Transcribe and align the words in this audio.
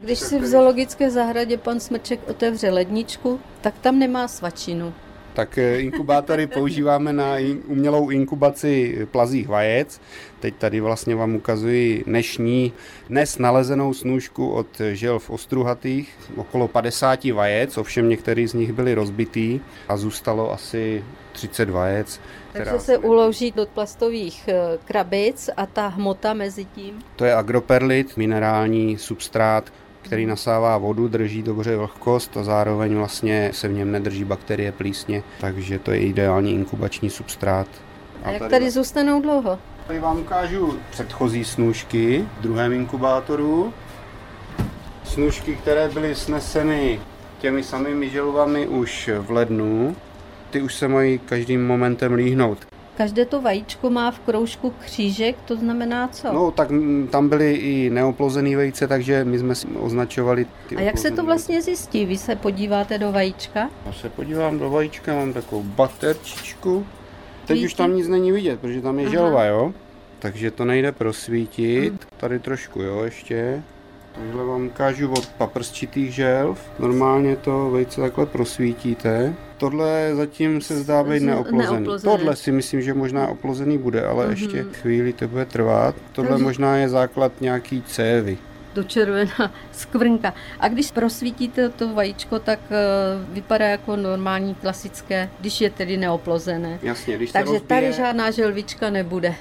Když 0.00 0.18
si 0.18 0.38
v 0.38 0.46
zoologické 0.46 1.10
zahradě 1.10 1.58
pan 1.58 1.80
Smrček 1.80 2.20
otevře 2.28 2.70
ledničku, 2.70 3.40
tak 3.60 3.74
tam 3.78 3.98
nemá 3.98 4.28
svačinu. 4.28 4.94
Tak 5.34 5.58
eh, 5.58 5.80
inkubátory 5.80 6.46
používáme 6.58 7.12
na 7.12 7.36
umělou 7.66 8.10
inkubaci 8.10 9.06
plazích 9.10 9.48
vajec. 9.48 10.00
Teď 10.40 10.54
tady 10.58 10.80
vlastně 10.80 11.14
vám 11.14 11.34
ukazuji 11.34 12.04
dnešní, 12.06 12.72
dnes 13.08 13.38
nalezenou 13.38 13.94
snůžku 13.94 14.50
od 14.50 14.66
želv 14.92 15.30
ostruhatých, 15.30 16.14
okolo 16.36 16.68
50 16.68 17.24
vajec, 17.24 17.78
ovšem 17.78 18.08
některý 18.08 18.46
z 18.46 18.54
nich 18.54 18.72
byly 18.72 18.94
rozbitý 18.94 19.60
a 19.88 19.96
zůstalo 19.96 20.52
asi 20.52 21.04
30 21.32 21.70
vajec. 21.70 22.20
Takže 22.52 22.78
se 22.78 22.98
uloží 22.98 23.50
do 23.50 23.66
plastových 23.66 24.48
eh, 24.48 24.78
krabic 24.84 25.50
a 25.56 25.66
ta 25.66 25.86
hmota 25.88 26.34
mezi 26.34 26.64
tím? 26.64 26.98
To 27.16 27.24
je 27.24 27.34
agroperlit, 27.34 28.16
minerální 28.16 28.98
substrát, 28.98 29.72
který 30.06 30.26
nasává 30.26 30.78
vodu, 30.78 31.08
drží 31.08 31.42
dobře 31.42 31.76
vlhkost 31.76 32.36
a 32.36 32.44
zároveň 32.44 32.96
vlastně 32.96 33.50
se 33.52 33.68
v 33.68 33.72
něm 33.72 33.92
nedrží 33.92 34.24
bakterie 34.24 34.72
plísně, 34.72 35.22
takže 35.40 35.78
to 35.78 35.90
je 35.90 35.98
ideální 35.98 36.54
inkubační 36.54 37.10
substrát. 37.10 37.66
A, 38.24 38.28
a 38.28 38.30
jak 38.30 38.38
tady, 38.38 38.50
tady 38.50 38.70
zůstanou 38.70 39.22
dlouho? 39.22 39.58
Tady 39.86 39.98
vám 39.98 40.20
ukážu 40.20 40.78
předchozí 40.90 41.44
snůžky 41.44 42.24
v 42.38 42.42
druhém 42.42 42.72
inkubátoru. 42.72 43.72
Snůžky, 45.04 45.54
které 45.54 45.88
byly 45.88 46.14
sneseny 46.14 47.00
těmi 47.38 47.62
samými 47.62 48.10
želvami 48.10 48.66
už 48.66 49.10
v 49.18 49.30
lednu, 49.30 49.96
ty 50.50 50.62
už 50.62 50.74
se 50.74 50.88
mají 50.88 51.18
každým 51.18 51.66
momentem 51.66 52.14
líhnout. 52.14 52.66
Každé 52.96 53.24
to 53.24 53.40
vajíčko 53.40 53.90
má 53.90 54.10
v 54.10 54.18
kroužku 54.18 54.70
křížek, 54.84 55.36
to 55.44 55.56
znamená 55.56 56.08
co? 56.08 56.32
No, 56.32 56.50
tak 56.50 56.68
tam 57.10 57.28
byly 57.28 57.54
i 57.54 57.90
neoplozený 57.90 58.56
vejce, 58.56 58.88
takže 58.88 59.24
my 59.24 59.38
jsme 59.38 59.54
si 59.54 59.66
označovali 59.66 60.46
ty 60.68 60.76
A 60.76 60.80
jak 60.80 60.98
se 60.98 61.10
to 61.10 61.24
vlastně 61.24 61.62
zjistí? 61.62 62.06
Vy 62.06 62.16
se 62.18 62.36
podíváte 62.36 62.98
do 62.98 63.12
vajíčka? 63.12 63.70
Já 63.86 63.92
se 63.92 64.08
podívám 64.08 64.58
do 64.58 64.70
vajíčka, 64.70 65.14
mám 65.14 65.32
takovou 65.32 65.62
baterčičku. 65.62 66.86
Teď 67.46 67.56
Svítí? 67.56 67.66
už 67.66 67.74
tam 67.74 67.96
nic 67.96 68.08
není 68.08 68.32
vidět, 68.32 68.60
protože 68.60 68.80
tam 68.80 68.98
je 68.98 69.04
Aha. 69.06 69.12
želva, 69.12 69.44
jo? 69.44 69.72
Takže 70.18 70.50
to 70.50 70.64
nejde 70.64 70.92
prosvítit. 70.92 71.88
Hmm. 71.88 71.98
Tady 72.16 72.38
trošku, 72.38 72.82
jo, 72.82 73.04
ještě. 73.04 73.62
Takhle 74.16 74.44
vám 74.44 74.66
ukážu 74.66 75.12
od 75.12 75.26
paprsčitých 75.26 76.14
želv. 76.14 76.70
Normálně 76.78 77.36
to 77.36 77.70
vejce 77.70 78.00
takhle 78.00 78.26
prosvítíte. 78.26 79.34
Tohle 79.56 80.10
zatím 80.14 80.60
se 80.60 80.76
zdá 80.76 81.04
být 81.04 81.22
neoplozený. 81.22 81.72
neoplozený. 81.72 82.16
Tohle 82.16 82.36
si 82.36 82.52
myslím, 82.52 82.82
že 82.82 82.94
možná 82.94 83.28
oplozený 83.28 83.78
bude, 83.78 84.06
ale 84.06 84.26
mm-hmm. 84.26 84.30
ještě 84.30 84.64
chvíli 84.72 85.12
to 85.12 85.28
bude 85.28 85.44
trvat. 85.44 85.94
Tohle 86.12 86.30
Takže... 86.30 86.44
možná 86.44 86.76
je 86.76 86.88
základ 86.88 87.32
nějaký 87.40 87.82
cévy 87.82 88.38
do 88.76 88.84
červená 88.84 89.52
skvrnka. 89.72 90.34
A 90.60 90.68
když 90.68 90.90
prosvítíte 90.90 91.68
to 91.68 91.94
vajíčko, 91.94 92.38
tak 92.38 92.60
uh, 92.70 93.34
vypadá 93.34 93.66
jako 93.66 93.96
normální 93.96 94.54
klasické, 94.54 95.30
když 95.40 95.60
je 95.60 95.70
tedy 95.70 95.96
neoplozené. 95.96 96.78
Jasně, 96.82 97.16
když 97.16 97.32
Takže 97.32 97.52
rozbije... 97.52 97.68
tady 97.68 97.92
žádná 97.92 98.30
želvička 98.30 98.90
nebude. 98.90 99.34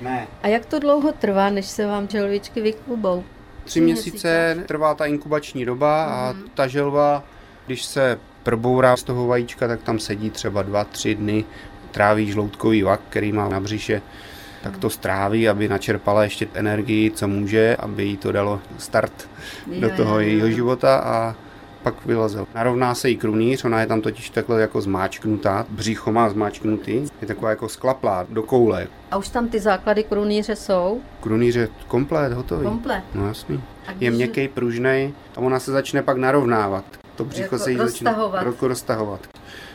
Ne. 0.00 0.26
A 0.42 0.48
jak 0.48 0.66
to 0.66 0.78
dlouho 0.78 1.12
trvá, 1.12 1.50
než 1.50 1.66
se 1.66 1.86
vám 1.86 2.08
želvičky 2.08 2.60
vyklubou? 2.60 3.24
Tři 3.68 3.80
měsíce 3.80 4.64
trvá 4.66 4.94
ta 4.94 5.06
inkubační 5.06 5.64
doba 5.64 6.04
a 6.04 6.32
mhm. 6.32 6.42
ta 6.54 6.66
želva, 6.66 7.24
když 7.66 7.84
se 7.84 8.18
probourá 8.42 8.96
z 8.96 9.02
toho 9.02 9.26
vajíčka, 9.26 9.68
tak 9.68 9.82
tam 9.82 9.98
sedí 9.98 10.30
třeba 10.30 10.62
dva, 10.62 10.84
tři 10.84 11.14
dny, 11.14 11.44
tráví 11.90 12.30
žloutkový 12.30 12.82
vak, 12.82 13.00
který 13.08 13.32
má 13.32 13.48
na 13.48 13.60
břiše, 13.60 14.02
tak 14.62 14.78
to 14.78 14.90
stráví, 14.90 15.48
aby 15.48 15.68
načerpala 15.68 16.22
ještě 16.22 16.48
energii, 16.54 17.10
co 17.10 17.28
může, 17.28 17.76
aby 17.76 18.04
jí 18.04 18.16
to 18.16 18.32
dalo 18.32 18.60
start 18.78 19.28
do 19.80 19.90
toho 19.90 20.20
jejího 20.20 20.50
života 20.50 20.96
a 20.96 21.34
pak 21.82 22.06
vylezl. 22.06 22.46
Narovná 22.54 22.94
se 22.94 23.08
jí 23.08 23.16
krunýř, 23.16 23.64
ona 23.64 23.80
je 23.80 23.86
tam 23.86 24.00
totiž 24.00 24.30
takhle 24.30 24.60
jako 24.60 24.80
zmáčknutá, 24.80 25.66
břicho 25.68 26.12
má 26.12 26.28
zmáčknutý, 26.28 27.06
je 27.20 27.26
taková 27.26 27.50
jako 27.50 27.68
sklaplá 27.68 28.26
do 28.28 28.42
koule. 28.42 28.86
A 29.10 29.16
už 29.16 29.28
tam 29.28 29.48
ty 29.48 29.60
základy 29.60 30.02
krunýře 30.04 30.56
jsou? 30.56 31.00
Krunýře 31.20 31.68
komplet, 31.88 32.32
hotový. 32.32 32.64
Komplet? 32.64 33.04
No 33.14 33.26
jasný. 33.26 33.62
Když... 33.86 33.96
Je 34.00 34.10
měkký, 34.10 34.48
pružný 34.48 35.14
a 35.36 35.38
ona 35.38 35.60
se 35.60 35.72
začne 35.72 36.02
pak 36.02 36.16
narovnávat. 36.16 36.84
To 37.16 37.24
břicho 37.24 37.42
jako 37.42 37.58
se 37.58 37.70
jí 37.70 37.76
roztahovat. 37.76 38.44
začne 38.44 38.68
roztahovat. 38.68 39.20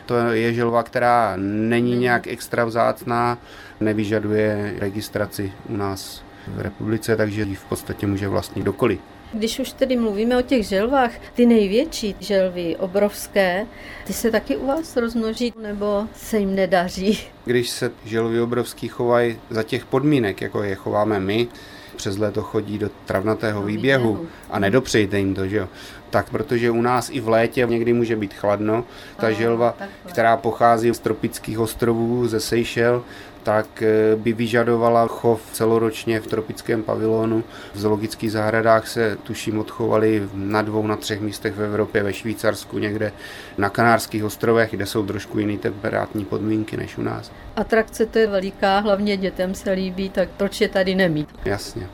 To 0.06 0.16
je 0.16 0.54
želva, 0.54 0.82
která 0.82 1.32
není 1.36 1.96
nějak 1.96 2.26
extra 2.26 2.64
vzácná, 2.64 3.38
nevyžaduje 3.80 4.74
registraci 4.78 5.52
u 5.68 5.76
nás 5.76 6.22
v 6.48 6.60
republice, 6.60 7.16
takže 7.16 7.42
ji 7.42 7.54
v 7.54 7.64
podstatě 7.64 8.06
může 8.06 8.28
vlastnit 8.28 8.62
kdokoliv. 8.62 9.00
Když 9.34 9.58
už 9.58 9.72
tedy 9.72 9.96
mluvíme 9.96 10.38
o 10.38 10.42
těch 10.42 10.66
želvách, 10.66 11.10
ty 11.34 11.46
největší 11.46 12.16
želvy, 12.20 12.76
obrovské, 12.76 13.66
ty 14.06 14.12
se 14.12 14.30
taky 14.30 14.56
u 14.56 14.66
vás 14.66 14.96
rozmnoží 14.96 15.52
nebo 15.62 16.04
se 16.16 16.38
jim 16.38 16.54
nedaří? 16.54 17.18
Když 17.44 17.70
se 17.70 17.90
želvy 18.04 18.40
obrovský 18.40 18.88
chovají 18.88 19.38
za 19.50 19.62
těch 19.62 19.84
podmínek, 19.84 20.40
jako 20.40 20.62
je 20.62 20.74
chováme 20.74 21.20
my, 21.20 21.48
přes 21.96 22.18
léto 22.18 22.42
chodí 22.42 22.78
do 22.78 22.90
travnatého 23.04 23.62
výběhu 23.62 24.26
a 24.50 24.58
nedopřejte 24.58 25.18
jim 25.18 25.34
to, 25.34 25.48
že 25.48 25.56
jo. 25.56 25.68
Tak 26.10 26.30
protože 26.30 26.70
u 26.70 26.82
nás 26.82 27.10
i 27.10 27.20
v 27.20 27.28
létě 27.28 27.66
někdy 27.68 27.92
může 27.92 28.16
být 28.16 28.34
chladno, 28.34 28.84
ta 29.16 29.30
želva, 29.30 29.76
která 30.06 30.36
pochází 30.36 30.94
z 30.94 30.98
tropických 30.98 31.58
ostrovů, 31.58 32.28
ze 32.28 32.40
Seychelles, 32.40 33.02
tak 33.44 33.82
eh, 33.82 34.16
by 34.16 34.32
vyžadovala 34.32 35.06
chov 35.06 35.40
celoročně 35.52 36.20
v 36.20 36.26
tropickém 36.26 36.82
pavilonu. 36.82 37.44
V 37.74 37.78
zoologických 37.78 38.32
zahradách 38.32 38.88
se 38.88 39.18
tuším 39.22 39.58
odchovali 39.58 40.28
na 40.34 40.62
dvou, 40.62 40.86
na 40.86 40.96
třech 40.96 41.20
místech 41.20 41.54
v 41.54 41.62
Evropě, 41.62 42.02
ve 42.02 42.12
Švýcarsku, 42.12 42.78
někde 42.78 43.12
na 43.58 43.70
Kanárských 43.70 44.24
ostrovech, 44.24 44.70
kde 44.70 44.86
jsou 44.86 45.06
trošku 45.06 45.38
jiné 45.38 45.58
temperátní 45.58 46.24
podmínky 46.24 46.76
než 46.76 46.98
u 46.98 47.02
nás. 47.02 47.32
Atrakce 47.56 48.06
to 48.06 48.18
je 48.18 48.26
veliká, 48.26 48.78
hlavně 48.78 49.16
dětem 49.16 49.54
se 49.54 49.72
líbí, 49.72 50.10
tak 50.10 50.28
proč 50.36 50.60
je 50.60 50.68
tady 50.68 50.94
nemít? 50.94 51.28
Jasně. 51.44 51.88